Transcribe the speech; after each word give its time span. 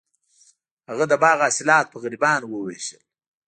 هغه 0.89 1.05
د 1.11 1.13
باغ 1.23 1.37
حاصلات 1.45 1.85
په 1.89 1.97
غریبانو 2.03 2.45
وویشل. 2.49 3.01